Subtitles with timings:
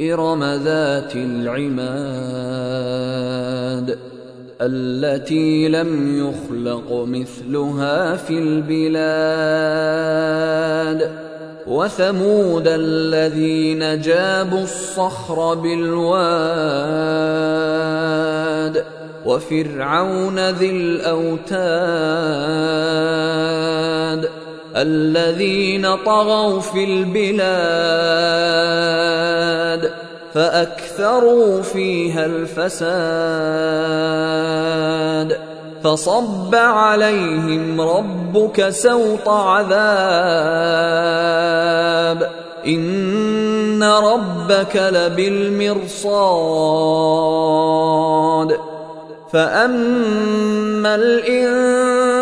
[0.00, 2.52] إرم ذات العماد
[4.60, 9.82] التي لم يخلق مثلها في البلاد
[11.66, 16.92] وثمود الذين جابوا الصخر بالواد
[19.26, 21.52] وفرعون ذي الاوتاد
[24.76, 27.42] الذين طغوا في البلاد
[30.34, 32.72] فأكثروا فيها الفساد.
[35.84, 39.72] فصب عليهم ربك سوط عذاب.
[42.66, 45.82] إن ربك لبالمرصاد.
[49.32, 52.21] فأما الانسان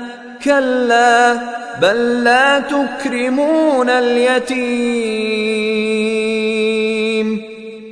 [0.43, 1.33] كلا
[1.81, 5.41] بل لا تكرمون اليتيم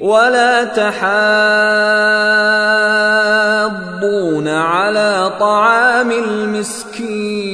[0.01, 1.19] ولا تحاضون
[4.47, 7.49] على طعام المسكين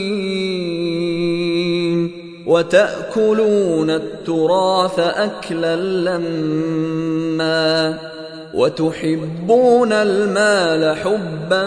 [2.46, 7.45] وتأكلون التراث أكلا لما
[8.54, 11.66] وتحبون المال حبا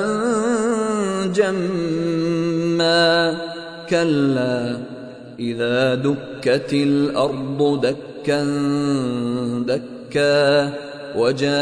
[1.33, 3.09] جما.
[3.91, 4.77] كلا
[5.39, 8.44] إذا دكت الأرض دكا
[9.67, 10.72] دكا
[11.17, 11.56] وجاء